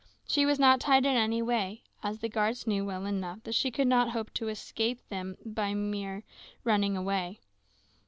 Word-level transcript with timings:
She 0.27 0.47
was 0.47 0.57
not 0.57 0.79
tied 0.79 1.05
in 1.05 1.15
any 1.15 1.43
way, 1.43 1.83
as 2.01 2.17
the 2.17 2.27
guards 2.27 2.65
knew 2.65 2.83
well 2.83 3.05
enough 3.05 3.43
that 3.43 3.53
she 3.53 3.69
could 3.69 3.85
not 3.87 4.09
hope 4.09 4.33
to 4.33 4.47
escape 4.49 4.97
them 5.09 5.37
by 5.45 5.75
mere 5.75 6.23
running 6.63 7.05
way. 7.05 7.39